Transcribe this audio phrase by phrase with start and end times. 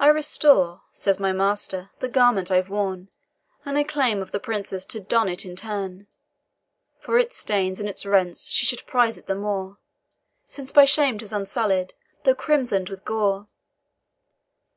[0.00, 3.10] "'I restore,' says my master, 'the garment I've worn,
[3.64, 6.08] And I claim of the Princess to don it in turn;
[6.98, 9.78] For its stains and its rents she should prize it the more,
[10.48, 13.46] Since by shame 'tis unsullied, though crimson'd with gore.'"